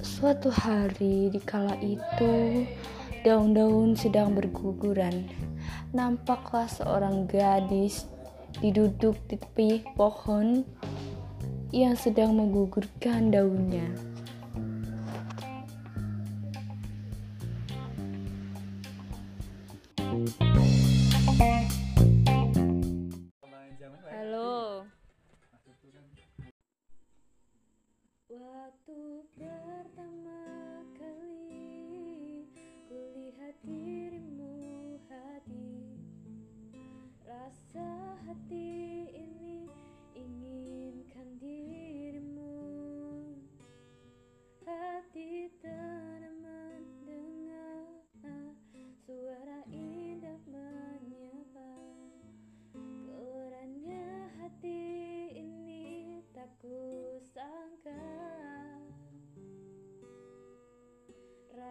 Suatu 0.00 0.48
hari 0.48 1.28
di 1.28 1.36
kala 1.44 1.76
itu, 1.84 2.64
daun-daun 3.28 3.92
sedang 3.92 4.32
berguguran. 4.32 5.28
Nampaklah 5.92 6.64
seorang 6.64 7.28
gadis 7.28 8.08
diduduk 8.64 9.20
di 9.28 9.36
tepi 9.36 9.84
pohon 9.92 10.64
yang 11.76 11.92
sedang 11.92 12.32
menggugurkan 12.32 13.28
daunnya. 13.28 13.84
Halo. 20.08 20.67
Waktu 28.68 29.24
pertama 29.32 30.44
kali 30.92 32.44
kulihat 32.84 33.56
dirimu 33.64 35.00
hadir. 35.08 35.96
Rasa 37.24 37.88
hati 38.28 38.97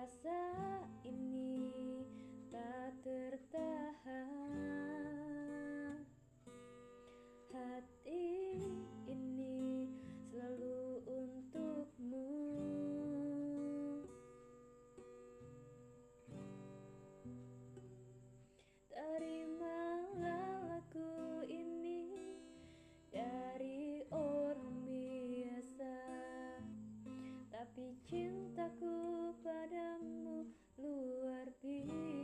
rasa 0.07 0.39
ini 1.03 1.67
tak 2.47 2.95
tertahan. 3.03 4.06
cintaku 28.07 29.35
padamu 29.43 30.47
luar 30.79 31.51
biasa. 31.59 32.16